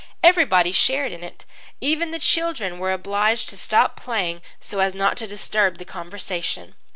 Everybody 0.23 0.71
shared 0.71 1.11
in 1.11 1.23
it. 1.23 1.45
Even 1.79 2.09
the 2.09 2.17
children 2.17 2.79
were 2.79 2.91
obliged 2.91 3.47
to 3.49 3.55
stop 3.55 3.95
playing 3.95 4.41
so 4.59 4.79
as 4.79 4.95
not 4.95 5.15
to 5.17 5.27
disturb 5.27 5.77
the 5.77 5.85
conversation. 5.85 6.73